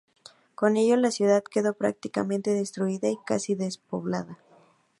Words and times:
Con 0.55 0.77
ello 0.77 0.95
la 0.95 1.11
ciudad 1.11 1.43
quedó 1.43 1.75
prácticamente 1.75 2.55
destruida 2.55 3.07
y 3.09 3.19
casi 3.23 3.53
despoblada. 3.53 4.39